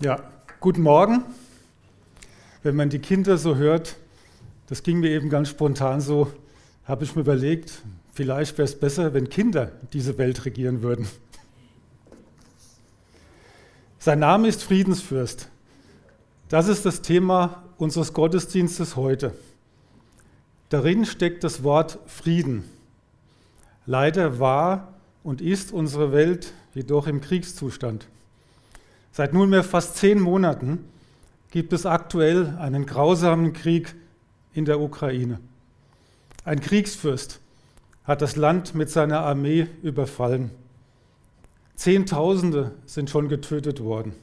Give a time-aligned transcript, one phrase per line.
[0.00, 0.20] Ja,
[0.58, 1.22] guten Morgen.
[2.64, 3.94] Wenn man die Kinder so hört,
[4.66, 6.32] das ging mir eben ganz spontan so,
[6.84, 7.80] habe ich mir überlegt,
[8.12, 11.06] vielleicht wäre es besser, wenn Kinder diese Welt regieren würden.
[14.00, 15.48] Sein Name ist Friedensfürst.
[16.48, 19.32] Das ist das Thema unseres Gottesdienstes heute.
[20.70, 22.64] Darin steckt das Wort Frieden.
[23.86, 24.92] Leider war
[25.22, 28.08] und ist unsere Welt jedoch im Kriegszustand.
[29.16, 30.80] Seit nunmehr fast zehn Monaten
[31.52, 33.94] gibt es aktuell einen grausamen Krieg
[34.54, 35.38] in der Ukraine.
[36.44, 37.38] Ein Kriegsfürst
[38.02, 40.50] hat das Land mit seiner Armee überfallen.
[41.76, 44.14] Zehntausende sind schon getötet worden.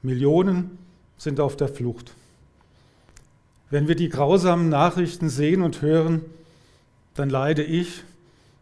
[0.00, 0.78] Millionen
[1.18, 2.14] sind auf der Flucht.
[3.68, 6.22] Wenn wir die grausamen Nachrichten sehen und hören,
[7.12, 8.04] dann leide ich,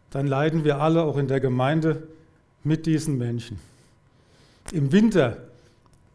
[0.09, 2.05] dann leiden wir alle auch in der Gemeinde
[2.65, 3.61] mit diesen Menschen.
[4.73, 5.37] Im Winter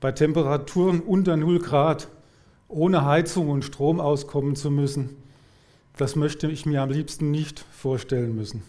[0.01, 2.09] bei Temperaturen unter 0 Grad
[2.69, 5.17] ohne Heizung und Strom auskommen zu müssen,
[5.97, 8.62] das möchte ich mir am liebsten nicht vorstellen müssen.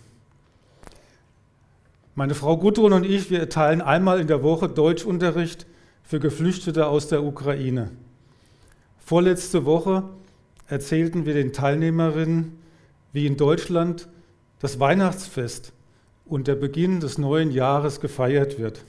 [2.16, 5.66] Meine Frau Gudrun und ich, wir erteilen einmal in der Woche Deutschunterricht
[6.04, 7.92] für Geflüchtete aus der Ukraine.
[9.00, 10.04] Vorletzte Woche
[10.68, 12.58] erzählten wir den Teilnehmerinnen,
[13.12, 14.08] wie in Deutschland
[14.60, 15.74] das Weihnachtsfest
[16.26, 18.82] und der Beginn des neuen Jahres gefeiert wird.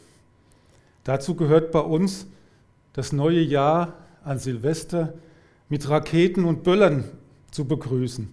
[1.05, 2.27] Dazu gehört bei uns
[2.95, 5.13] das neue Jahr an Silvester
[5.69, 7.05] mit Raketen und Böllern
[7.51, 8.29] zu begrüßen.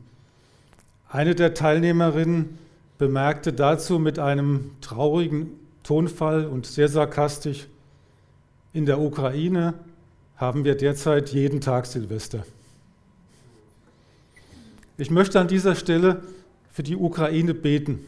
[1.09, 2.58] Eine der Teilnehmerinnen
[2.97, 7.67] bemerkte dazu mit einem traurigen Tonfall und sehr sarkastisch,
[8.73, 9.73] in der Ukraine
[10.38, 12.45] haben wir derzeit jeden Tag Silvester.
[14.97, 16.22] Ich möchte an dieser Stelle
[16.72, 18.06] für die Ukraine beten.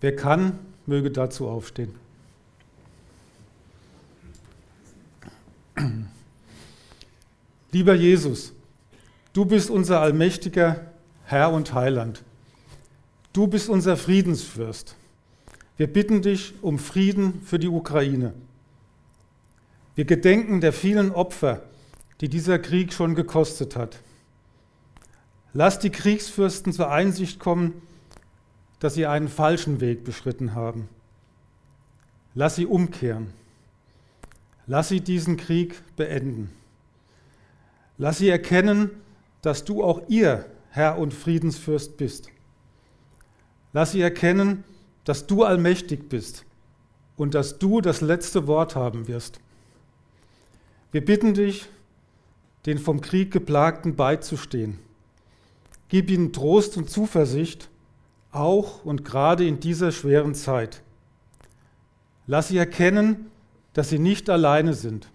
[0.00, 2.05] Wer kann, möge dazu aufstehen.
[7.72, 8.52] Lieber Jesus,
[9.32, 10.92] du bist unser allmächtiger
[11.24, 12.22] Herr und Heiland.
[13.32, 14.96] Du bist unser Friedensfürst.
[15.76, 18.32] Wir bitten dich um Frieden für die Ukraine.
[19.94, 21.62] Wir gedenken der vielen Opfer,
[22.20, 23.98] die dieser Krieg schon gekostet hat.
[25.52, 27.82] Lass die Kriegsfürsten zur Einsicht kommen,
[28.78, 30.88] dass sie einen falschen Weg beschritten haben.
[32.34, 33.28] Lass sie umkehren.
[34.66, 36.50] Lass sie diesen Krieg beenden.
[37.98, 38.90] Lass sie erkennen,
[39.42, 42.28] dass du auch ihr Herr und Friedensfürst bist.
[43.72, 44.64] Lass sie erkennen,
[45.04, 46.44] dass du allmächtig bist
[47.16, 49.40] und dass du das letzte Wort haben wirst.
[50.92, 51.66] Wir bitten dich,
[52.66, 54.78] den vom Krieg geplagten beizustehen.
[55.88, 57.68] Gib ihnen Trost und Zuversicht,
[58.32, 60.82] auch und gerade in dieser schweren Zeit.
[62.26, 63.30] Lass sie erkennen,
[63.72, 65.08] dass sie nicht alleine sind.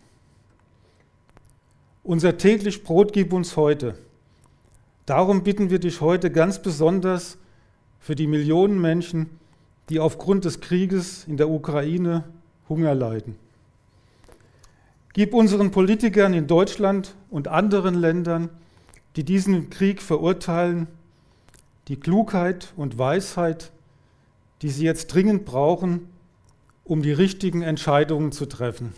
[2.03, 3.95] Unser täglich Brot gib uns heute.
[5.05, 7.37] Darum bitten wir dich heute ganz besonders
[7.99, 9.29] für die Millionen Menschen,
[9.89, 12.23] die aufgrund des Krieges in der Ukraine
[12.67, 13.35] Hunger leiden.
[15.13, 18.49] Gib unseren Politikern in Deutschland und anderen Ländern,
[19.15, 20.87] die diesen Krieg verurteilen,
[21.87, 23.71] die Klugheit und Weisheit,
[24.63, 26.07] die sie jetzt dringend brauchen,
[26.83, 28.93] um die richtigen Entscheidungen zu treffen.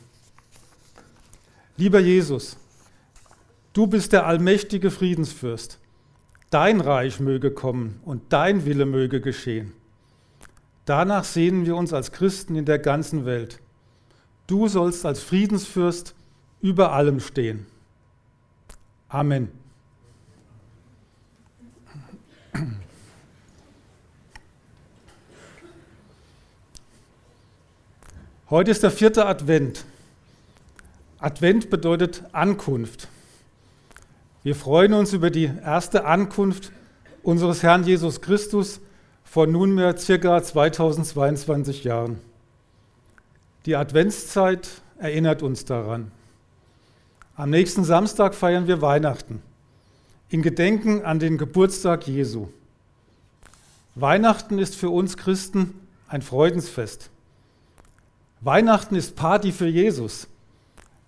[1.76, 2.58] Lieber Jesus,
[3.74, 5.80] du bist der allmächtige Friedensfürst.
[6.50, 9.74] Dein Reich möge kommen und dein Wille möge geschehen.
[10.86, 13.60] Danach sehnen wir uns als Christen in der ganzen Welt.
[14.48, 16.14] Du sollst als Friedensfürst
[16.62, 17.66] über allem stehen.
[19.10, 19.50] Amen.
[28.50, 29.86] Heute ist der vierte Advent.
[31.18, 33.08] Advent bedeutet Ankunft.
[34.44, 36.74] Wir freuen uns über die erste Ankunft
[37.24, 38.82] unseres Herrn Jesus Christus
[39.24, 42.20] vor nunmehr circa 2022 Jahren.
[43.66, 44.68] Die Adventszeit
[44.98, 46.12] erinnert uns daran.
[47.38, 49.42] Am nächsten Samstag feiern wir Weihnachten
[50.28, 52.50] in Gedenken an den Geburtstag Jesu.
[53.96, 55.74] Weihnachten ist für uns Christen
[56.10, 57.12] ein Freudensfest.
[58.42, 60.28] Weihnachten ist Party für Jesus.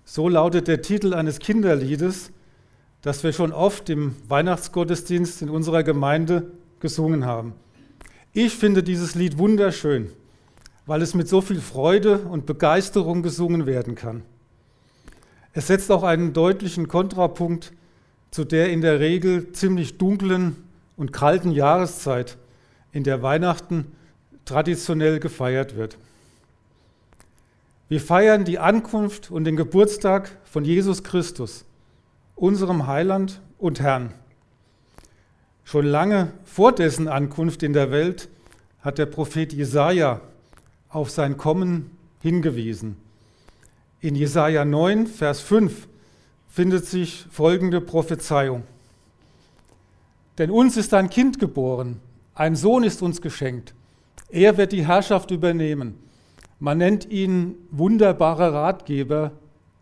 [0.05, 2.31] So lautet der Titel eines Kinderliedes,
[3.05, 6.49] das wir schon oft im Weihnachtsgottesdienst in unserer Gemeinde
[6.79, 7.53] gesungen haben.
[8.33, 10.09] Ich finde dieses Lied wunderschön,
[10.87, 14.23] weil es mit so viel Freude und Begeisterung gesungen werden kann.
[15.53, 17.73] Es setzt auch einen deutlichen Kontrapunkt
[18.31, 20.55] zu der in der Regel ziemlich dunklen
[20.97, 22.37] und kalten Jahreszeit,
[22.91, 23.91] in der Weihnachten
[24.45, 25.99] traditionell gefeiert wird.
[27.87, 31.65] Wir feiern die Ankunft und den Geburtstag von Jesus Christus,
[32.35, 34.13] unserem Heiland und Herrn.
[35.63, 38.29] Schon lange vor dessen Ankunft in der Welt
[38.81, 40.21] hat der Prophet Jesaja
[40.89, 41.91] auf sein Kommen
[42.21, 42.97] hingewiesen.
[44.01, 45.87] In Jesaja 9, Vers 5
[46.47, 48.63] findet sich folgende Prophezeiung.
[50.37, 51.99] Denn uns ist ein Kind geboren,
[52.35, 53.73] ein Sohn ist uns geschenkt.
[54.29, 55.97] Er wird die Herrschaft übernehmen.
[56.59, 59.31] Man nennt ihn wunderbarer Ratgeber,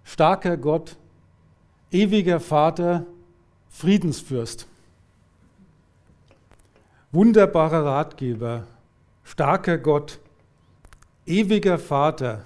[0.04, 0.98] starker Gott,
[1.94, 3.06] ewiger Vater,
[3.70, 4.68] Friedensfürst.
[7.12, 8.66] Wunderbarer Ratgeber,
[9.24, 10.20] starker Gott,
[11.28, 12.46] ewiger Vater,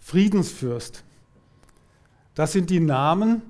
[0.00, 1.04] Friedensfürst.
[2.34, 3.42] Das sind die Namen,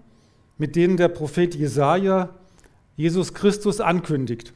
[0.59, 2.31] mit denen der Prophet Jesaja
[2.97, 4.53] Jesus Christus ankündigt.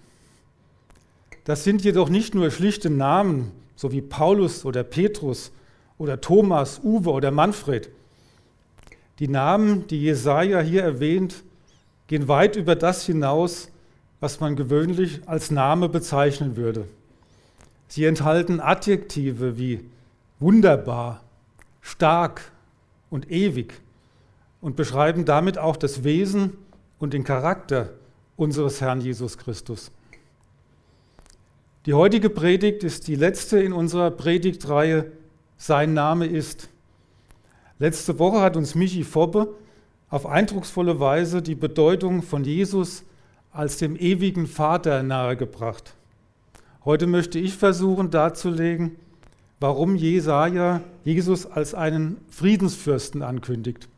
[1.44, 5.52] Das sind jedoch nicht nur schlichte Namen, so wie Paulus oder Petrus
[5.96, 7.90] oder Thomas, Uwe oder Manfred.
[9.18, 11.42] Die Namen, die Jesaja hier erwähnt,
[12.06, 13.68] gehen weit über das hinaus,
[14.20, 16.86] was man gewöhnlich als Name bezeichnen würde.
[17.88, 19.80] Sie enthalten Adjektive wie
[20.38, 21.22] wunderbar,
[21.80, 22.52] stark
[23.10, 23.74] und ewig
[24.60, 26.56] und beschreiben damit auch das Wesen
[26.98, 27.90] und den Charakter
[28.36, 29.90] unseres Herrn Jesus Christus.
[31.86, 35.10] Die heutige Predigt ist die letzte in unserer Predigtreihe
[35.56, 36.68] Sein Name ist.
[37.80, 39.54] Letzte Woche hat uns Michi Fobbe
[40.10, 43.04] auf eindrucksvolle Weise die Bedeutung von Jesus
[43.52, 45.94] als dem ewigen Vater nahegebracht.
[46.84, 48.96] Heute möchte ich versuchen darzulegen,
[49.60, 53.88] warum Jesaja Jesus als einen Friedensfürsten ankündigt.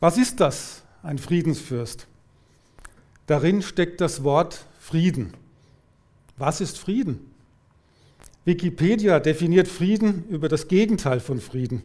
[0.00, 2.06] Was ist das, ein Friedensfürst?
[3.26, 5.32] Darin steckt das Wort Frieden.
[6.36, 7.30] Was ist Frieden?
[8.44, 11.82] Wikipedia definiert Frieden über das Gegenteil von Frieden.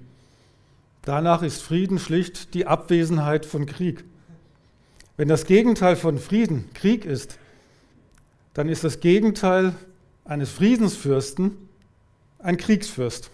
[1.04, 4.04] Danach ist Frieden schlicht die Abwesenheit von Krieg.
[5.18, 7.38] Wenn das Gegenteil von Frieden Krieg ist,
[8.54, 9.74] dann ist das Gegenteil
[10.26, 11.58] eines Friedensfürsten
[12.40, 13.30] ein Kriegsfürst.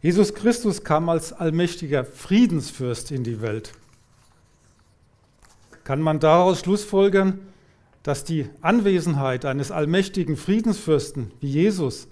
[0.00, 3.72] Jesus Christus kam als allmächtiger Friedensfürst in die Welt.
[5.84, 7.40] Kann man daraus schlussfolgern,
[8.02, 12.08] dass die Anwesenheit eines allmächtigen Friedensfürsten wie Jesus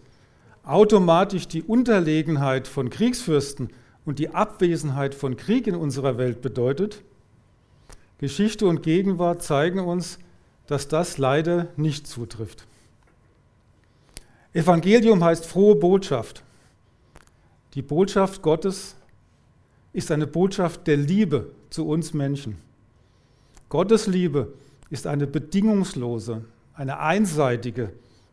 [0.62, 3.70] automatisch die Unterlegenheit von Kriegsfürsten
[4.04, 7.02] und die Abwesenheit von Krieg in unserer Welt bedeutet?
[8.18, 10.18] Geschichte und Gegenwart zeigen uns,
[10.66, 12.66] dass das leider nicht zutrifft.
[14.52, 16.44] Evangelium heißt frohe Botschaft.
[17.74, 18.96] Die Botschaft Gottes
[19.92, 22.58] ist eine Botschaft der Liebe zu uns Menschen.
[23.68, 24.52] Gottes Liebe
[24.90, 26.44] ist eine bedingungslose,
[26.74, 27.92] eine einseitige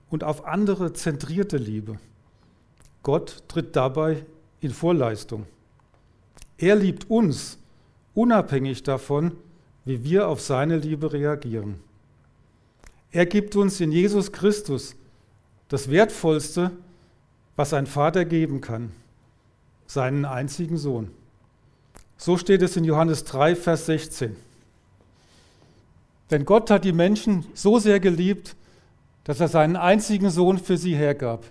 [0.10, 1.98] und auf andere zentrierte Liebe.
[3.04, 4.26] Gott tritt dabei
[4.60, 5.46] in Vorleistung.
[6.58, 7.60] Er liebt uns
[8.14, 9.38] unabhängig davon,
[9.86, 11.80] wie wir auf seine Liebe reagieren.
[13.12, 14.96] Er gibt uns in Jesus Christus
[15.70, 16.72] das Wertvollste,
[17.56, 18.92] was ein Vater geben kann,
[19.86, 21.12] seinen einzigen Sohn.
[22.18, 24.36] So steht es in Johannes 3, Vers 16.
[26.32, 28.56] Denn Gott hat die Menschen so sehr geliebt,
[29.24, 31.46] dass er seinen einzigen Sohn für sie hergab.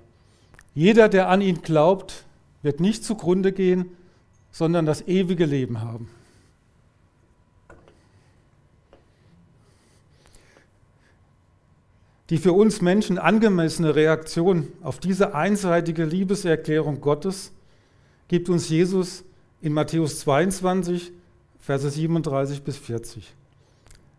[0.75, 2.25] Jeder, der an ihn glaubt,
[2.63, 3.91] wird nicht zugrunde gehen,
[4.51, 6.09] sondern das ewige Leben haben.
[12.31, 17.53] Die für uns Menschen angemessene Reaktion auf diese einseitige Liebeserklärung Gottes
[18.29, 19.23] gibt uns Jesus
[19.61, 21.13] in Matthäus 22,
[21.61, 23.33] Verse 37 bis 40.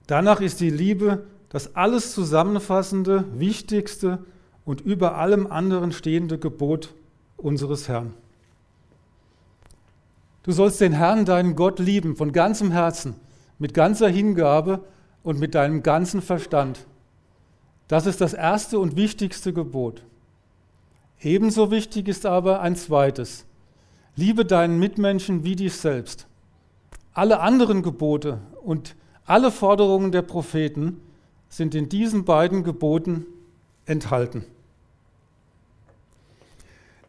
[0.07, 4.19] Danach ist die Liebe das alles zusammenfassende, wichtigste
[4.65, 6.93] und über allem anderen stehende Gebot
[7.37, 8.13] unseres Herrn.
[10.43, 13.15] Du sollst den Herrn, deinen Gott, lieben von ganzem Herzen,
[13.59, 14.81] mit ganzer Hingabe
[15.23, 16.85] und mit deinem ganzen Verstand.
[17.87, 20.03] Das ist das erste und wichtigste Gebot.
[21.21, 23.45] Ebenso wichtig ist aber ein zweites.
[24.15, 26.27] Liebe deinen Mitmenschen wie dich selbst.
[27.13, 28.95] Alle anderen Gebote und
[29.27, 30.99] alle Forderungen der Propheten
[31.49, 33.25] sind in diesen beiden Geboten
[33.85, 34.45] enthalten.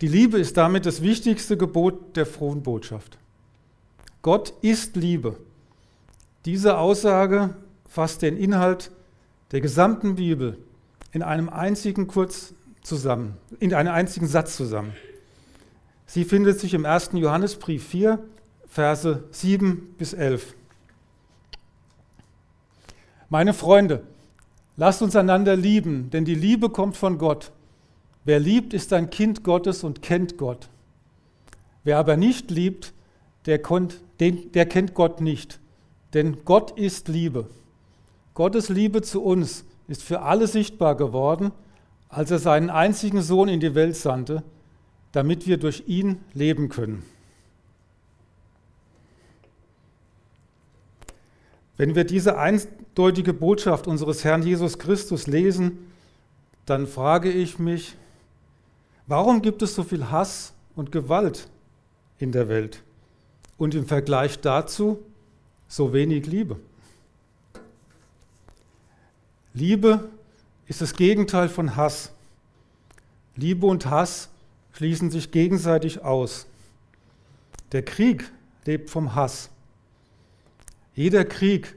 [0.01, 3.19] Die Liebe ist damit das wichtigste Gebot der frohen Botschaft.
[4.23, 5.39] Gott ist Liebe.
[6.45, 7.57] Diese Aussage
[7.89, 8.91] fasst den Inhalt
[9.53, 10.59] der gesamten Bibel
[11.13, 14.93] in einem einzigen kurz zusammen, in einem einzigen Satz zusammen.
[16.07, 17.11] Sie findet sich im 1.
[17.15, 18.19] Johannesbrief 4,
[18.67, 20.55] Verse 7 bis 11.
[23.31, 24.05] Meine Freunde,
[24.77, 27.53] lasst uns einander lieben, denn die Liebe kommt von Gott.
[28.25, 30.69] Wer liebt, ist ein Kind Gottes und kennt Gott.
[31.85, 32.93] Wer aber nicht liebt,
[33.47, 35.61] der, konnt, den, der kennt Gott nicht.
[36.15, 37.49] Denn Gott ist Liebe.
[38.35, 41.53] Gottes Liebe zu uns ist für alle sichtbar geworden,
[42.09, 44.43] als er seinen einzigen Sohn in die Welt sandte,
[45.13, 47.03] damit wir durch ihn leben können.
[51.77, 52.39] Wenn wir diese
[52.99, 55.93] eindeutige Botschaft unseres Herrn Jesus Christus lesen,
[56.67, 57.95] dann frage ich mich,
[59.07, 61.49] warum gibt es so viel Hass und Gewalt
[62.19, 62.83] in der Welt
[63.57, 64.99] und im Vergleich dazu
[65.69, 66.57] so wenig Liebe?
[69.55, 70.09] Liebe
[70.67, 72.11] ist das Gegenteil von Hass.
[73.37, 74.29] Liebe und Hass
[74.73, 76.49] schließen sich gegenseitig aus.
[77.71, 78.29] Der Krieg
[78.65, 79.51] lebt vom Hass.
[80.97, 81.77] Jeder Krieg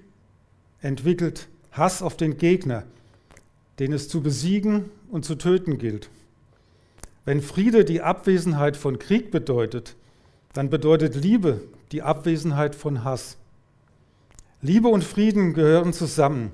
[0.81, 2.83] entwickelt Hass auf den Gegner,
[3.79, 6.09] den es zu besiegen und zu töten gilt.
[7.23, 9.95] Wenn Friede die Abwesenheit von Krieg bedeutet,
[10.53, 11.61] dann bedeutet Liebe
[11.91, 13.38] die Abwesenheit von Hass.
[14.61, 16.51] Liebe und Frieden gehören zusammen.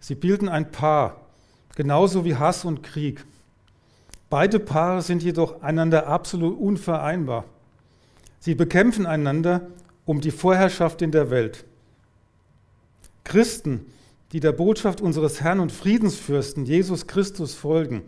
[0.00, 1.20] Sie bilden ein Paar,
[1.76, 3.24] genauso wie Hass und Krieg.
[4.30, 7.44] Beide Paare sind jedoch einander absolut unvereinbar.
[8.40, 9.68] Sie bekämpfen einander
[10.04, 11.64] um die Vorherrschaft in der Welt.
[13.24, 13.86] Christen,
[14.32, 18.02] die der Botschaft unseres Herrn und Friedensfürsten Jesus Christus folgen,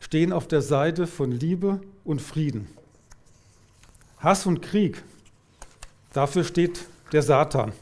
[0.00, 2.68] stehen auf der Seite von Liebe und Frieden.
[4.18, 5.02] Hass und Krieg,
[6.12, 6.80] dafür steht
[7.12, 7.72] der Satan,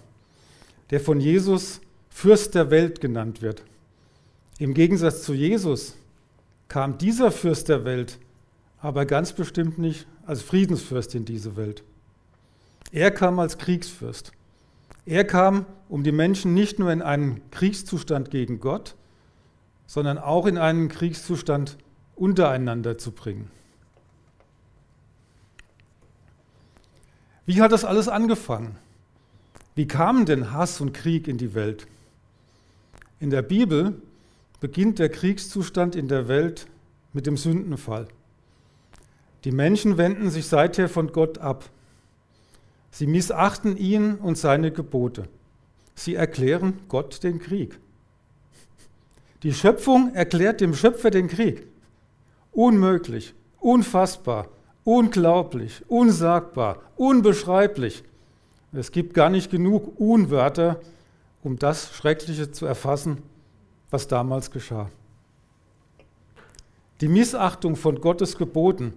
[0.90, 3.62] der von Jesus Fürst der Welt genannt wird.
[4.58, 5.94] Im Gegensatz zu Jesus
[6.68, 8.18] kam dieser Fürst der Welt
[8.82, 11.84] aber ganz bestimmt nicht als Friedensfürst in diese Welt.
[12.90, 14.32] Er kam als Kriegsfürst.
[15.04, 18.94] Er kam, um die Menschen nicht nur in einen Kriegszustand gegen Gott,
[19.86, 21.76] sondern auch in einen Kriegszustand
[22.14, 23.50] untereinander zu bringen.
[27.44, 28.76] Wie hat das alles angefangen?
[29.74, 31.86] Wie kam denn Hass und Krieg in die Welt?
[33.18, 34.00] In der Bibel
[34.60, 36.66] beginnt der Kriegszustand in der Welt
[37.12, 38.06] mit dem Sündenfall.
[39.44, 41.68] Die Menschen wenden sich seither von Gott ab.
[42.92, 45.24] Sie missachten ihn und seine Gebote.
[45.94, 47.80] Sie erklären Gott den Krieg.
[49.42, 51.66] Die Schöpfung erklärt dem Schöpfer den Krieg.
[52.52, 54.48] Unmöglich, unfassbar,
[54.84, 58.04] unglaublich, unsagbar, unbeschreiblich.
[58.72, 60.78] Es gibt gar nicht genug Unwörter,
[61.42, 63.22] um das Schreckliche zu erfassen,
[63.90, 64.90] was damals geschah.
[67.00, 68.92] Die Missachtung von Gottes Geboten,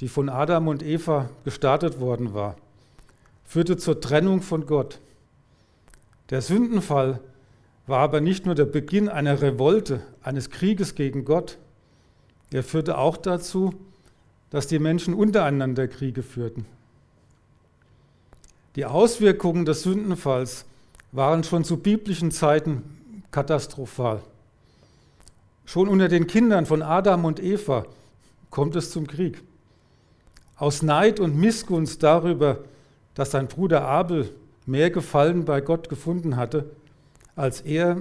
[0.00, 2.56] die von Adam und Eva gestartet worden war,
[3.50, 5.00] führte zur Trennung von Gott.
[6.30, 7.18] Der Sündenfall
[7.88, 11.58] war aber nicht nur der Beginn einer Revolte, eines Krieges gegen Gott,
[12.52, 13.74] er führte auch dazu,
[14.50, 16.64] dass die Menschen untereinander Kriege führten.
[18.76, 20.64] Die Auswirkungen des Sündenfalls
[21.10, 24.22] waren schon zu biblischen Zeiten katastrophal.
[25.64, 27.84] Schon unter den Kindern von Adam und Eva
[28.48, 29.42] kommt es zum Krieg.
[30.54, 32.60] Aus Neid und Missgunst darüber,
[33.14, 34.30] dass sein Bruder Abel
[34.66, 36.70] mehr Gefallen bei Gott gefunden hatte
[37.36, 37.96] als er,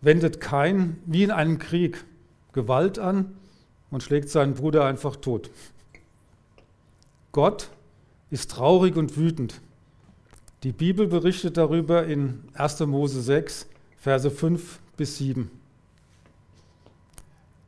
[0.00, 2.04] wendet Kain wie in einem Krieg
[2.52, 3.36] Gewalt an
[3.90, 5.50] und schlägt seinen Bruder einfach tot.
[7.32, 7.70] Gott
[8.30, 9.60] ist traurig und wütend
[10.66, 12.80] die Bibel berichtet darüber in 1.
[12.80, 13.68] Mose 6,
[13.98, 15.48] Verse 5 bis 7.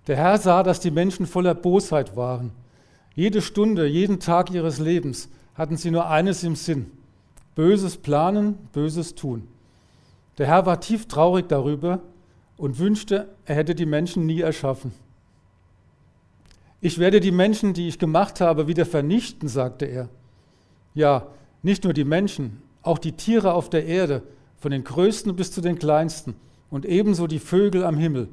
[0.09, 2.50] Der Herr sah, dass die Menschen voller Bosheit waren.
[3.14, 6.86] Jede Stunde, jeden Tag ihres Lebens hatten sie nur eines im Sinn.
[7.56, 9.48] Böses planen, Böses tun.
[10.38, 12.00] Der Herr war tief traurig darüber
[12.56, 14.92] und wünschte, er hätte die Menschen nie erschaffen.
[16.80, 20.08] Ich werde die Menschen, die ich gemacht habe, wieder vernichten, sagte er.
[20.94, 21.26] Ja,
[21.64, 24.22] nicht nur die Menschen, auch die Tiere auf der Erde,
[24.58, 26.36] von den größten bis zu den kleinsten
[26.70, 28.28] und ebenso die Vögel am Himmel.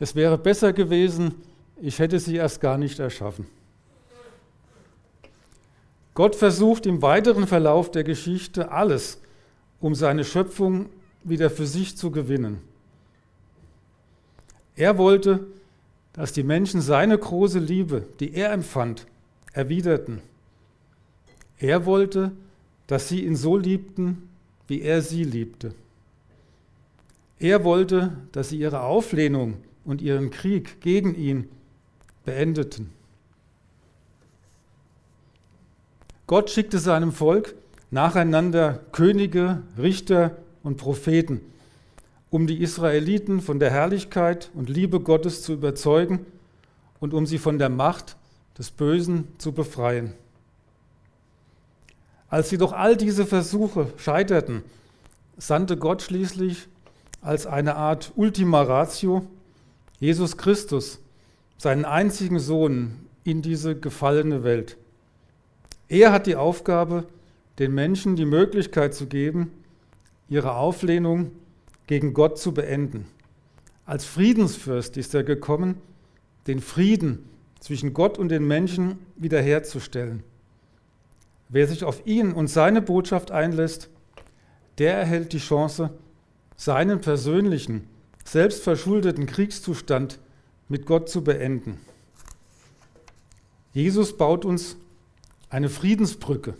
[0.00, 1.34] Es wäre besser gewesen,
[1.80, 3.46] ich hätte sie erst gar nicht erschaffen.
[6.18, 9.20] Gott versucht im weiteren Verlauf der Geschichte alles,
[9.78, 10.86] um seine Schöpfung
[11.22, 12.58] wieder für sich zu gewinnen.
[14.74, 15.46] Er wollte,
[16.14, 19.06] dass die Menschen seine große Liebe, die er empfand,
[19.52, 20.20] erwiderten.
[21.56, 22.32] Er wollte,
[22.88, 24.28] dass sie ihn so liebten,
[24.66, 25.72] wie er sie liebte.
[27.38, 31.48] Er wollte, dass sie ihre Auflehnung und ihren Krieg gegen ihn
[32.24, 32.97] beendeten.
[36.28, 37.54] Gott schickte seinem Volk
[37.90, 41.40] nacheinander Könige, Richter und Propheten,
[42.28, 46.26] um die Israeliten von der Herrlichkeit und Liebe Gottes zu überzeugen
[47.00, 48.16] und um sie von der Macht
[48.58, 50.12] des Bösen zu befreien.
[52.28, 54.64] Als jedoch all diese Versuche scheiterten,
[55.38, 56.68] sandte Gott schließlich
[57.22, 59.26] als eine Art Ultima Ratio
[59.98, 61.00] Jesus Christus,
[61.56, 64.76] seinen einzigen Sohn, in diese gefallene Welt.
[65.88, 67.06] Er hat die Aufgabe,
[67.58, 69.50] den Menschen die Möglichkeit zu geben,
[70.28, 71.32] ihre Auflehnung
[71.86, 73.06] gegen Gott zu beenden.
[73.86, 75.76] Als Friedensfürst ist er gekommen,
[76.46, 77.28] den Frieden
[77.60, 80.22] zwischen Gott und den Menschen wiederherzustellen.
[81.48, 83.88] Wer sich auf ihn und seine Botschaft einlässt,
[84.76, 85.90] der erhält die Chance,
[86.56, 87.88] seinen persönlichen,
[88.24, 90.18] selbstverschuldeten Kriegszustand
[90.68, 91.78] mit Gott zu beenden.
[93.72, 94.76] Jesus baut uns
[95.50, 96.54] eine Friedensbrücke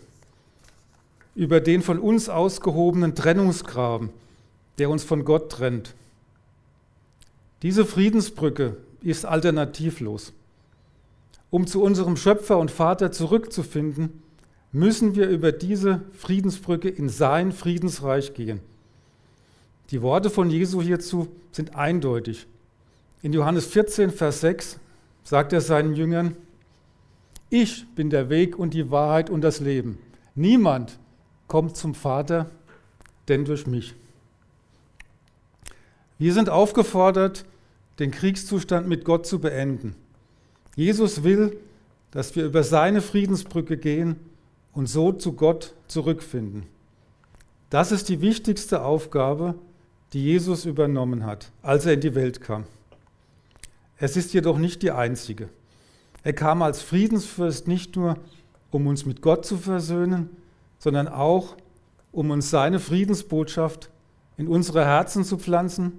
[1.35, 4.09] über den von uns ausgehobenen Trennungsgraben,
[4.77, 5.93] der uns von Gott trennt.
[7.61, 10.33] Diese Friedensbrücke ist alternativlos.
[11.49, 14.21] Um zu unserem Schöpfer und Vater zurückzufinden,
[14.71, 18.59] müssen wir über diese Friedensbrücke in sein Friedensreich gehen.
[19.91, 22.45] Die Worte von Jesu hierzu sind eindeutig.
[23.23, 24.79] In Johannes 14, Vers 6
[25.23, 26.35] sagt er seinen Jüngern,
[27.49, 29.97] ich bin der Weg und die Wahrheit und das Leben.
[30.35, 30.99] Niemand
[31.47, 32.49] kommt zum Vater,
[33.27, 33.95] denn durch mich.
[36.17, 37.45] Wir sind aufgefordert,
[37.99, 39.95] den Kriegszustand mit Gott zu beenden.
[40.75, 41.57] Jesus will,
[42.11, 44.17] dass wir über seine Friedensbrücke gehen
[44.73, 46.63] und so zu Gott zurückfinden.
[47.69, 49.55] Das ist die wichtigste Aufgabe,
[50.13, 52.63] die Jesus übernommen hat, als er in die Welt kam.
[53.97, 55.49] Es ist jedoch nicht die einzige.
[56.23, 58.17] Er kam als Friedensfürst nicht nur,
[58.71, 60.29] um uns mit Gott zu versöhnen,
[60.77, 61.55] sondern auch,
[62.11, 63.89] um uns seine Friedensbotschaft
[64.37, 65.93] in unsere Herzen zu pflanzen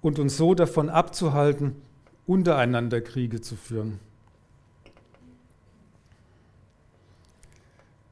[0.00, 1.76] und uns so davon abzuhalten,
[2.26, 3.98] untereinander Kriege zu führen.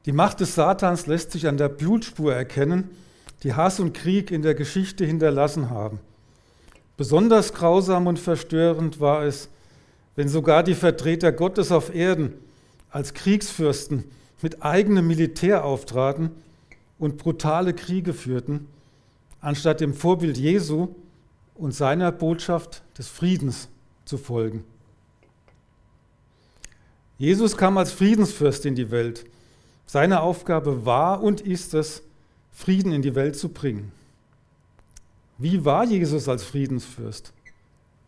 [0.05, 2.89] Die Macht des Satans lässt sich an der Blutspur erkennen,
[3.43, 5.99] die Hass und Krieg in der Geschichte hinterlassen haben.
[6.95, 9.49] Besonders grausam und verstörend war es,
[10.15, 12.33] wenn sogar die Vertreter Gottes auf Erden
[12.89, 14.05] als Kriegsfürsten
[14.41, 16.31] mit eigenem Militär auftraten
[16.97, 18.67] und brutale Kriege führten,
[19.41, 20.89] anstatt dem Vorbild Jesu
[21.55, 23.67] und seiner Botschaft des Friedens
[24.05, 24.63] zu folgen.
[27.17, 29.25] Jesus kam als Friedensfürst in die Welt
[29.85, 32.01] seine Aufgabe war und ist es,
[32.51, 33.91] Frieden in die Welt zu bringen.
[35.37, 37.33] Wie war Jesus als Friedensfürst?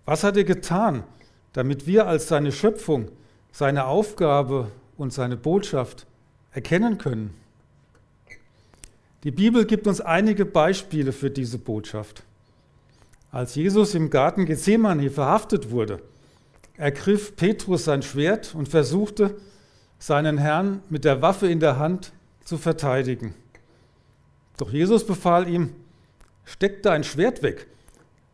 [0.06, 1.04] Was hat er getan,
[1.54, 3.10] damit wir als seine Schöpfung
[3.52, 6.06] seine Aufgabe und seine Botschaft
[6.52, 7.34] erkennen können?
[9.24, 12.24] Die Bibel gibt uns einige Beispiele für diese Botschaft.
[13.32, 16.00] Als Jesus im Garten Gethsemane verhaftet wurde,
[16.78, 19.36] ergriff Petrus sein Schwert und versuchte,
[20.00, 23.34] seinen Herrn mit der Waffe in der Hand zu verteidigen.
[24.58, 25.74] Doch Jesus befahl ihm,
[26.46, 27.68] steck dein Schwert weg.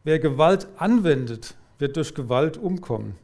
[0.04, 3.16] Wer Gewalt anwendet, wird durch Gewalt umkommen.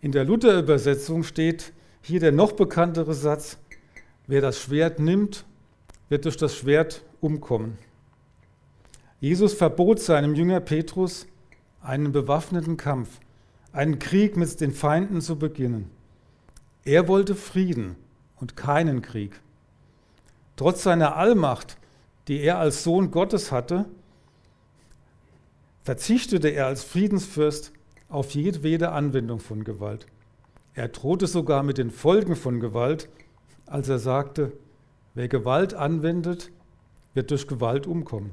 [0.00, 3.58] In der Luther-Übersetzung steht hier der noch bekanntere Satz,
[4.26, 5.44] wer das Schwert nimmt,
[6.08, 7.78] wird durch das Schwert umkommen.
[9.20, 11.26] Jesus verbot seinem Jünger Petrus,
[11.82, 13.20] einen bewaffneten Kampf,
[13.72, 15.90] einen Krieg mit den Feinden zu beginnen.
[16.84, 17.96] Er wollte Frieden
[18.36, 19.38] und keinen Krieg.
[20.56, 21.76] Trotz seiner Allmacht,
[22.28, 23.86] die er als Sohn Gottes hatte,
[25.82, 27.72] verzichtete er als Friedensfürst
[28.08, 30.06] auf jedwede Anwendung von Gewalt.
[30.74, 33.08] Er drohte sogar mit den Folgen von Gewalt,
[33.66, 34.52] als er sagte,
[35.14, 36.50] wer Gewalt anwendet,
[37.14, 38.32] wird durch Gewalt umkommen.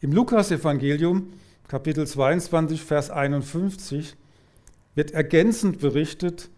[0.00, 1.32] Im Lukasevangelium,
[1.68, 4.16] Kapitel 22, Vers 51,
[4.94, 6.50] wird ergänzend berichtet,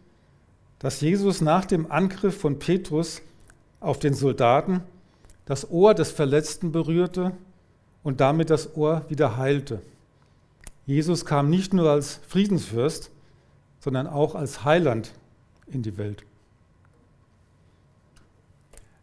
[0.79, 3.22] dass Jesus nach dem Angriff von Petrus
[3.81, 4.83] auf den Soldaten
[5.44, 7.33] das Ohr des Verletzten berührte
[8.06, 9.82] und damit das Ohr wieder heilte.
[10.86, 13.10] Jesus kam nicht nur als Friedensfürst,
[13.80, 15.10] sondern auch als Heiland
[15.66, 16.22] in die Welt.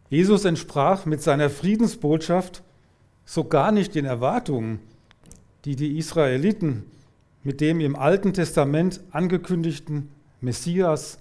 [0.08, 2.62] Jesus entsprach mit seiner Friedensbotschaft
[3.26, 4.80] so gar nicht den Erwartungen,
[5.66, 6.84] die die Israeliten
[7.42, 10.08] mit dem im Alten Testament angekündigten
[10.40, 11.18] Messias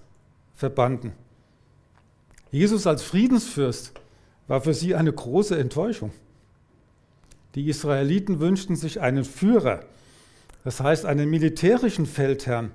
[0.55, 1.11] verbanden.
[2.49, 3.91] Jesus als Friedensfürst
[4.47, 6.13] war für sie eine große Enttäuschung.
[7.55, 9.81] Die Israeliten wünschten sich einen Führer,
[10.63, 12.71] das heißt einen militärischen Feldherrn,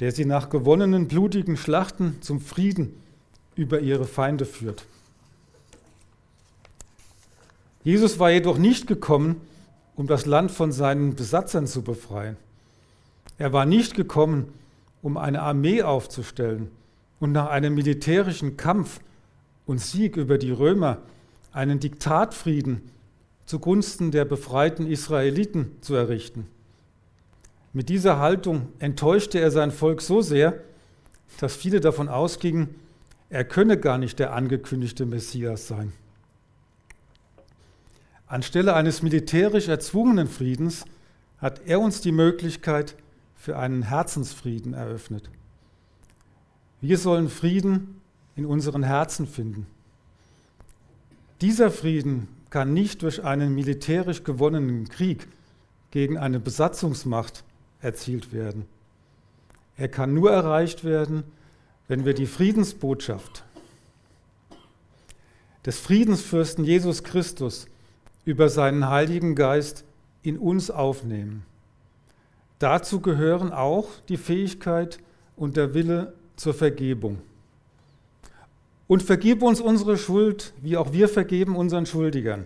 [0.00, 2.92] der sie nach gewonnenen blutigen Schlachten zum Frieden
[3.54, 4.84] über ihre Feinde führt.
[7.84, 9.40] Jesus war jedoch nicht gekommen,
[9.94, 12.36] um das Land von seinen Besatzern zu befreien.
[13.38, 14.52] Er war nicht gekommen,
[15.02, 16.70] um eine Armee aufzustellen
[17.20, 19.00] und nach einem militärischen Kampf
[19.66, 20.98] und Sieg über die Römer
[21.52, 22.82] einen Diktatfrieden
[23.46, 26.46] zugunsten der befreiten Israeliten zu errichten.
[27.72, 30.60] Mit dieser Haltung enttäuschte er sein Volk so sehr,
[31.40, 32.74] dass viele davon ausgingen,
[33.28, 35.92] er könne gar nicht der angekündigte Messias sein.
[38.26, 40.84] Anstelle eines militärisch erzwungenen Friedens
[41.38, 42.96] hat er uns die Möglichkeit
[43.36, 45.30] für einen Herzensfrieden eröffnet.
[46.80, 48.00] Wir sollen Frieden
[48.34, 49.66] in unseren Herzen finden.
[51.40, 55.28] Dieser Frieden kann nicht durch einen militärisch gewonnenen Krieg
[55.90, 57.44] gegen eine Besatzungsmacht
[57.82, 58.64] erzielt werden.
[59.76, 61.24] Er kann nur erreicht werden,
[61.86, 63.44] wenn wir die Friedensbotschaft
[65.66, 67.66] des Friedensfürsten Jesus Christus
[68.24, 69.84] über seinen Heiligen Geist
[70.22, 71.44] in uns aufnehmen.
[72.58, 74.98] Dazu gehören auch die Fähigkeit
[75.36, 77.18] und der Wille zur Vergebung.
[78.88, 82.44] Und vergib uns unsere Schuld, wie auch wir vergeben unseren Schuldigern.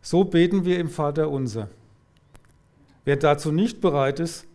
[0.00, 1.68] So beten wir im Vater unser.
[3.04, 4.46] Wer dazu nicht bereit ist,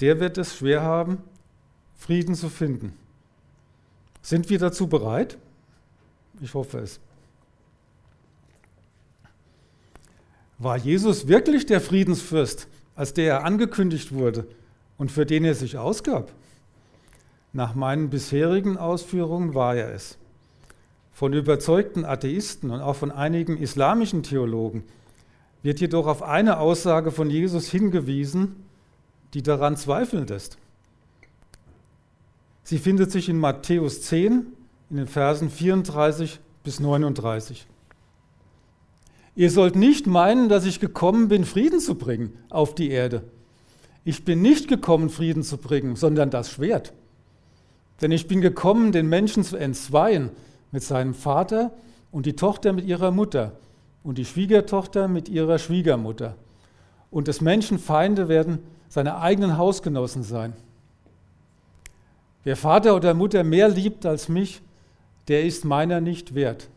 [0.00, 1.18] der wird es schwer haben,
[1.96, 2.92] Frieden zu finden.
[4.20, 5.38] Sind wir dazu bereit?
[6.40, 7.00] Ich hoffe es.
[10.58, 14.46] War Jesus wirklich der Friedensfürst, als der er angekündigt wurde
[14.98, 16.32] und für den er sich ausgab?
[17.54, 20.18] Nach meinen bisherigen Ausführungen war er es.
[21.12, 24.82] Von überzeugten Atheisten und auch von einigen islamischen Theologen
[25.62, 28.56] wird jedoch auf eine Aussage von Jesus hingewiesen,
[29.34, 30.58] die daran zweifeln lässt.
[32.64, 34.46] Sie findet sich in Matthäus 10
[34.90, 37.68] in den Versen 34 bis 39.
[39.36, 43.22] Ihr sollt nicht meinen, dass ich gekommen bin, Frieden zu bringen auf die Erde.
[44.04, 46.92] Ich bin nicht gekommen, Frieden zu bringen, sondern das Schwert.
[48.04, 50.28] Denn ich bin gekommen, den Menschen zu entzweien
[50.72, 51.70] mit seinem Vater
[52.12, 53.52] und die Tochter mit ihrer Mutter
[54.02, 56.34] und die Schwiegertochter mit ihrer Schwiegermutter.
[57.10, 58.58] Und des Menschen Feinde werden
[58.90, 60.52] seine eigenen Hausgenossen sein.
[62.42, 64.60] Wer Vater oder Mutter mehr liebt als mich,
[65.28, 66.68] der ist meiner nicht wert.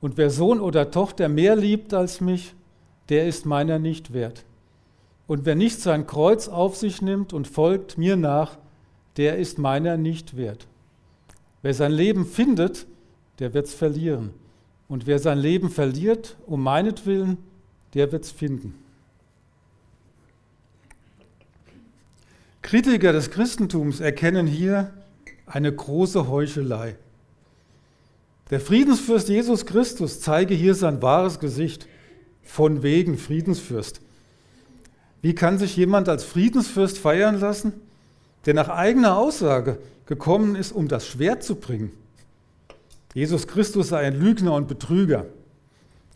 [0.00, 2.54] Und wer Sohn oder Tochter mehr liebt als mich,
[3.10, 4.46] der ist meiner nicht wert.
[5.26, 8.56] Und wer nicht sein Kreuz auf sich nimmt und folgt mir nach,
[9.16, 10.66] der ist meiner nicht wert.
[11.62, 12.86] Wer sein Leben findet,
[13.38, 14.30] der wird es verlieren.
[14.88, 17.38] Und wer sein Leben verliert, um meinetwillen,
[17.94, 18.74] der wird es finden.
[22.62, 24.92] Kritiker des Christentums erkennen hier
[25.46, 26.96] eine große Heuchelei.
[28.50, 31.88] Der Friedensfürst Jesus Christus zeige hier sein wahres Gesicht,
[32.42, 34.00] von wegen Friedensfürst.
[35.22, 37.72] Wie kann sich jemand als Friedensfürst feiern lassen?
[38.46, 41.92] Der nach eigener Aussage gekommen ist, um das Schwert zu bringen.
[43.14, 45.26] Jesus Christus sei ein Lügner und Betrüger.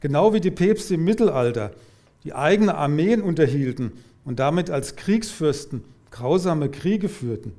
[0.01, 1.73] Genau wie die Päpste im Mittelalter,
[2.25, 3.93] die eigene Armeen unterhielten
[4.25, 7.53] und damit als Kriegsfürsten grausame Kriege führten.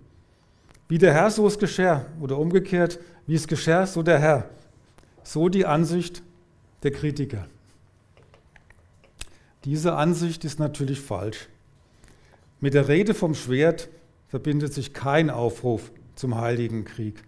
[0.88, 2.06] Wie der Herr, so es geschah.
[2.20, 4.50] Oder umgekehrt, wie es geschah, so der Herr.
[5.24, 6.24] So die Ansicht
[6.84, 7.48] der Kritiker.
[9.66, 11.48] Diese Ansicht ist natürlich falsch.
[12.60, 13.90] Mit der Rede vom Schwert
[14.30, 17.24] verbindet sich kein Aufruf zum heiligen Krieg.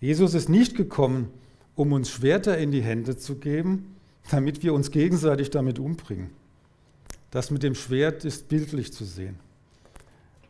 [0.00, 1.28] Jesus ist nicht gekommen,
[1.76, 3.94] um uns Schwerter in die Hände zu geben,
[4.30, 6.30] damit wir uns gegenseitig damit umbringen.
[7.30, 9.38] Das mit dem Schwert ist bildlich zu sehen.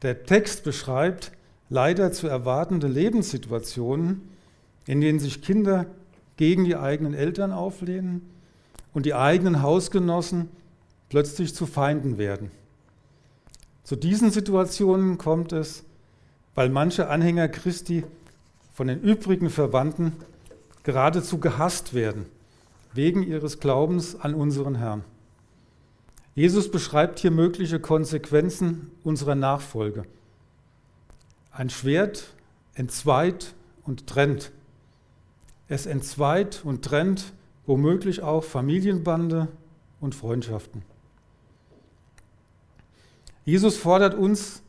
[0.02, 1.32] Der Text beschreibt
[1.68, 4.22] leider zu erwartende Lebenssituationen,
[4.86, 5.86] in denen sich Kinder
[6.36, 8.22] gegen die eigenen Eltern auflehnen
[8.94, 10.48] und die eigenen Hausgenossen
[11.10, 12.50] plötzlich zu Feinden werden.
[13.90, 15.82] Zu diesen Situationen kommt es,
[16.54, 18.04] weil manche Anhänger Christi
[18.72, 20.12] von den übrigen Verwandten
[20.84, 22.26] geradezu gehasst werden,
[22.92, 25.02] wegen ihres Glaubens an unseren Herrn.
[26.36, 30.04] Jesus beschreibt hier mögliche Konsequenzen unserer Nachfolge.
[31.50, 32.32] Ein Schwert
[32.74, 34.52] entzweit und trennt.
[35.66, 37.32] Es entzweit und trennt
[37.66, 39.48] womöglich auch Familienbande
[39.98, 40.82] und Freundschaften.
[43.50, 44.62] Jesus fordert uns,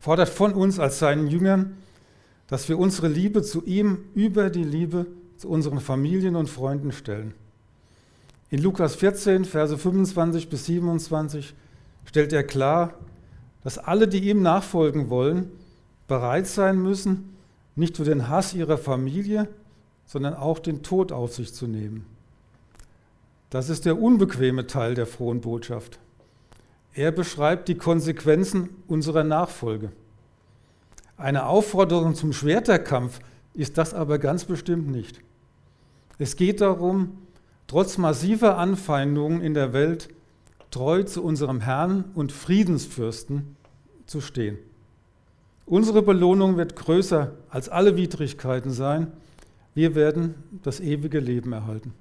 [0.00, 1.76] fordert von uns als seinen Jüngern,
[2.46, 5.04] dass wir unsere Liebe zu ihm über die Liebe
[5.36, 7.34] zu unseren Familien und Freunden stellen.
[8.48, 11.54] In Lukas 14, Verse 25 bis 27
[12.06, 12.94] stellt er klar,
[13.62, 15.50] dass alle, die ihm nachfolgen wollen,
[16.08, 17.36] bereit sein müssen,
[17.76, 19.46] nicht nur den Hass ihrer Familie,
[20.06, 22.06] sondern auch den Tod auf sich zu nehmen.
[23.50, 25.98] Das ist der unbequeme Teil der frohen Botschaft.
[26.94, 29.90] Er beschreibt die Konsequenzen unserer Nachfolge.
[31.16, 33.18] Eine Aufforderung zum Schwerterkampf
[33.52, 35.20] ist das aber ganz bestimmt nicht.
[36.18, 37.18] Es geht darum,
[37.66, 40.08] trotz massiver Anfeindungen in der Welt
[40.70, 43.56] treu zu unserem Herrn und Friedensfürsten
[44.06, 44.58] zu stehen.
[45.66, 49.12] Unsere Belohnung wird größer als alle Widrigkeiten sein.
[49.74, 51.92] Wir werden das ewige Leben erhalten.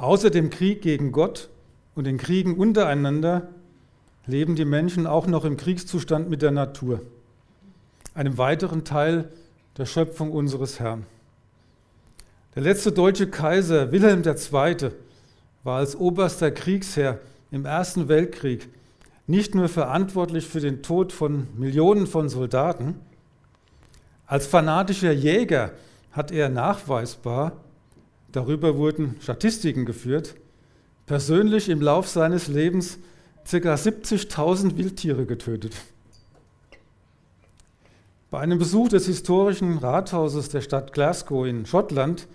[0.00, 1.50] Außer dem Krieg gegen Gott
[1.94, 3.48] und den Kriegen untereinander
[4.24, 7.02] leben die Menschen auch noch im Kriegszustand mit der Natur,
[8.14, 9.30] einem weiteren Teil
[9.76, 11.04] der Schöpfung unseres Herrn.
[12.54, 14.90] Der letzte deutsche Kaiser Wilhelm II.
[15.64, 17.18] war als oberster Kriegsherr
[17.50, 18.70] im Ersten Weltkrieg
[19.26, 22.94] nicht nur verantwortlich für den Tod von Millionen von Soldaten,
[24.26, 25.72] als fanatischer Jäger
[26.10, 27.52] hat er nachweisbar
[28.32, 30.34] darüber wurden Statistiken geführt,
[31.06, 32.98] persönlich im Lauf seines Lebens
[33.48, 33.74] ca.
[33.74, 35.74] 70.000 Wildtiere getötet.
[38.30, 42.28] Bei einem Besuch des historischen Rathauses der Stadt Glasgow in Schottland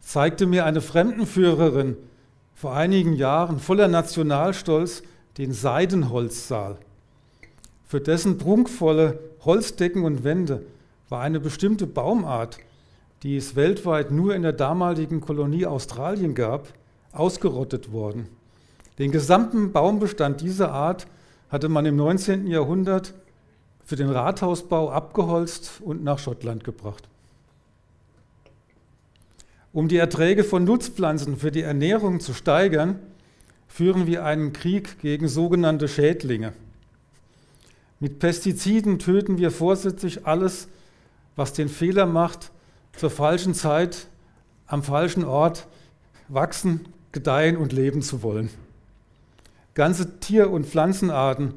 [0.00, 1.96] zeigte mir eine Fremdenführerin
[2.54, 5.02] vor einigen Jahren voller Nationalstolz
[5.38, 6.78] den Seidenholzsaal.
[7.86, 10.64] Für dessen prunkvolle Holzdecken und Wände
[11.08, 12.58] war eine bestimmte Baumart
[13.22, 16.68] die es weltweit nur in der damaligen Kolonie Australien gab,
[17.12, 18.28] ausgerottet worden.
[18.98, 21.06] Den gesamten Baumbestand dieser Art
[21.48, 22.46] hatte man im 19.
[22.46, 23.14] Jahrhundert
[23.84, 27.08] für den Rathausbau abgeholzt und nach Schottland gebracht.
[29.72, 32.98] Um die Erträge von Nutzpflanzen für die Ernährung zu steigern,
[33.68, 36.52] führen wir einen Krieg gegen sogenannte Schädlinge.
[38.00, 40.68] Mit Pestiziden töten wir vorsätzlich alles,
[41.36, 42.50] was den Fehler macht,
[42.96, 44.08] zur falschen Zeit
[44.66, 45.66] am falschen Ort
[46.28, 48.50] wachsen, gedeihen und leben zu wollen.
[49.74, 51.54] Ganze Tier- und Pflanzenarten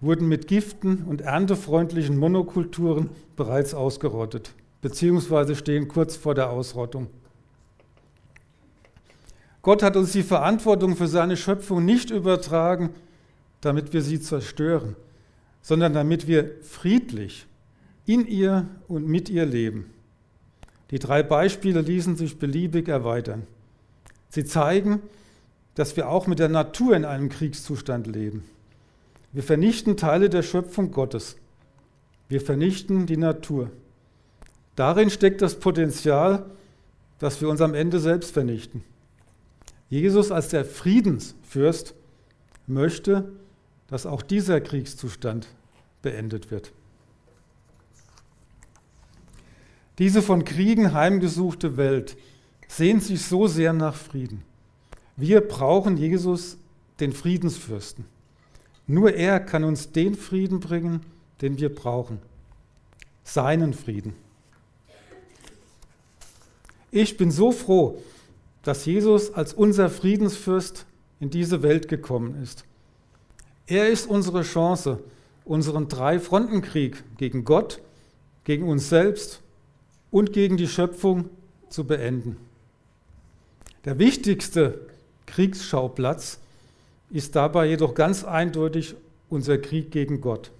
[0.00, 7.08] wurden mit Giften und erntefreundlichen Monokulturen bereits ausgerottet, beziehungsweise stehen kurz vor der Ausrottung.
[9.62, 12.90] Gott hat uns die Verantwortung für seine Schöpfung nicht übertragen,
[13.60, 14.94] damit wir sie zerstören,
[15.60, 17.46] sondern damit wir friedlich
[18.04, 19.92] in ihr und mit ihr leben.
[20.90, 23.46] Die drei Beispiele ließen sich beliebig erweitern.
[24.28, 25.02] Sie zeigen,
[25.74, 28.44] dass wir auch mit der Natur in einem Kriegszustand leben.
[29.32, 31.36] Wir vernichten Teile der Schöpfung Gottes.
[32.28, 33.70] Wir vernichten die Natur.
[34.74, 36.46] Darin steckt das Potenzial,
[37.18, 38.84] dass wir uns am Ende selbst vernichten.
[39.88, 41.94] Jesus als der Friedensfürst
[42.66, 43.32] möchte,
[43.88, 45.46] dass auch dieser Kriegszustand
[46.02, 46.72] beendet wird.
[49.98, 52.16] Diese von Kriegen heimgesuchte Welt
[52.68, 54.42] sehnt sich so sehr nach Frieden.
[55.16, 56.58] Wir brauchen Jesus,
[57.00, 58.04] den Friedensfürsten.
[58.86, 61.00] Nur er kann uns den Frieden bringen,
[61.40, 62.18] den wir brauchen.
[63.24, 64.14] Seinen Frieden.
[66.90, 68.02] Ich bin so froh,
[68.62, 70.86] dass Jesus als unser Friedensfürst
[71.20, 72.64] in diese Welt gekommen ist.
[73.66, 75.00] Er ist unsere Chance,
[75.44, 77.80] unseren Drei-Frontenkrieg gegen Gott,
[78.44, 79.40] gegen uns selbst
[80.10, 81.30] und gegen die Schöpfung
[81.68, 82.36] zu beenden.
[83.84, 84.80] Der wichtigste
[85.26, 86.38] Kriegsschauplatz
[87.10, 88.94] ist dabei jedoch ganz eindeutig
[89.28, 90.50] unser Krieg gegen Gott.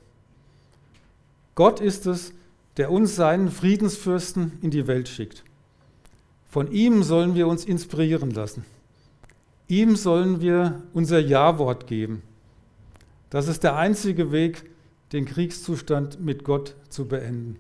[1.55, 2.33] Gott ist es,
[2.77, 5.43] der uns seinen Friedensfürsten in die Welt schickt.
[6.49, 8.65] Von ihm sollen wir uns inspirieren lassen.
[9.69, 12.23] Ihm sollen wir unser Ja-Wort geben.
[13.31, 14.71] Das ist der einzige Weg,
[15.13, 17.59] den Kriegszustand mit Gott zu beenden.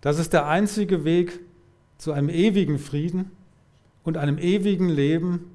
[0.00, 1.40] Das ist der einzige Weg
[1.98, 3.30] zu einem ewigen Frieden
[4.04, 5.50] und einem ewigen Leben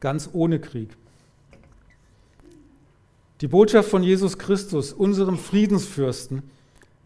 [0.00, 0.96] ganz ohne Krieg.
[3.40, 6.42] Die Botschaft von Jesus Christus, unserem Friedensfürsten,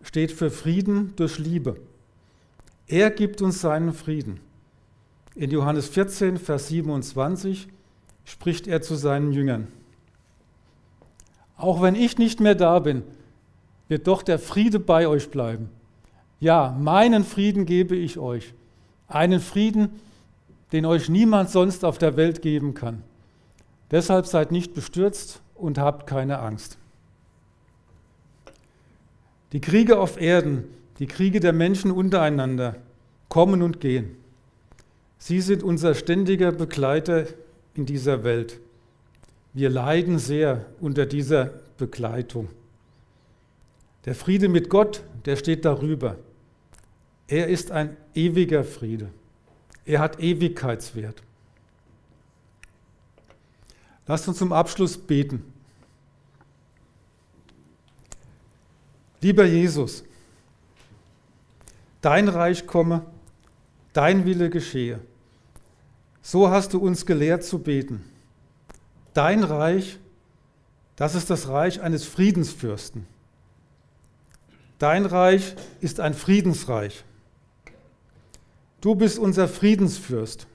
[0.02, 1.76] steht für Frieden durch Liebe.
[2.86, 4.40] Er gibt uns seinen Frieden.
[5.34, 7.68] In Johannes 14, Vers 27
[8.24, 9.68] spricht er zu seinen Jüngern.
[11.56, 13.02] Auch wenn ich nicht mehr da bin,
[13.88, 15.70] wird doch der Friede bei euch bleiben.
[16.40, 18.54] Ja, meinen Frieden gebe ich euch.
[19.08, 20.00] Einen Frieden,
[20.72, 23.02] den euch niemand sonst auf der Welt geben kann.
[23.90, 26.78] Deshalb seid nicht bestürzt und habt keine Angst.
[29.52, 30.64] Die Kriege auf Erden,
[30.98, 32.76] die Kriege der Menschen untereinander,
[33.28, 34.16] kommen und gehen.
[35.18, 37.24] Sie sind unser ständiger Begleiter
[37.74, 38.60] in dieser Welt.
[39.54, 42.48] Wir leiden sehr unter dieser Begleitung.
[44.04, 46.16] Der Friede mit Gott, der steht darüber.
[47.28, 49.10] Er ist ein ewiger Friede.
[49.84, 51.22] Er hat Ewigkeitswert.
[54.06, 55.52] Lasst uns zum Abschluss beten.
[59.20, 60.04] Lieber Jesus,
[62.00, 63.04] dein Reich komme,
[63.92, 65.00] dein Wille geschehe.
[66.22, 68.04] So hast du uns gelehrt zu beten.
[69.12, 69.98] Dein Reich,
[70.96, 73.06] das ist das Reich eines Friedensfürsten.
[74.78, 77.04] Dein Reich ist ein Friedensreich.
[78.80, 80.46] Du bist unser Friedensfürst.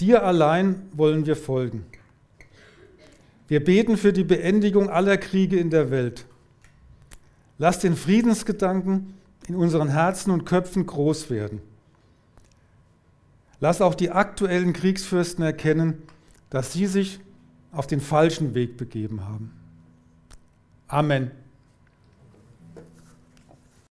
[0.00, 1.84] Dir allein wollen wir folgen.
[3.46, 6.24] Wir beten für die Beendigung aller Kriege in der Welt.
[7.58, 9.14] Lass den Friedensgedanken
[9.46, 11.60] in unseren Herzen und Köpfen groß werden.
[13.60, 16.02] Lass auch die aktuellen Kriegsfürsten erkennen,
[16.50, 17.20] dass sie sich
[17.70, 19.52] auf den falschen Weg begeben haben.
[20.88, 21.30] Amen.